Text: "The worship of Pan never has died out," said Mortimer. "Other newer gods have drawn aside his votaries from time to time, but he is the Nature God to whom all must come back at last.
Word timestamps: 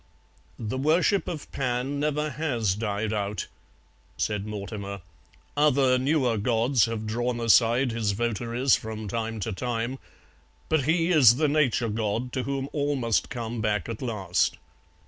"The 0.57 0.79
worship 0.79 1.27
of 1.27 1.51
Pan 1.51 1.99
never 1.99 2.31
has 2.31 2.73
died 2.73 3.13
out," 3.13 3.45
said 4.17 4.47
Mortimer. 4.47 5.01
"Other 5.55 5.99
newer 5.99 6.37
gods 6.39 6.85
have 6.85 7.05
drawn 7.05 7.39
aside 7.39 7.91
his 7.91 8.13
votaries 8.13 8.75
from 8.75 9.07
time 9.07 9.39
to 9.41 9.51
time, 9.51 9.99
but 10.69 10.85
he 10.85 11.11
is 11.11 11.35
the 11.35 11.47
Nature 11.47 11.89
God 11.89 12.33
to 12.33 12.41
whom 12.41 12.67
all 12.73 12.95
must 12.95 13.29
come 13.29 13.61
back 13.61 13.87
at 13.87 14.01
last. 14.01 14.57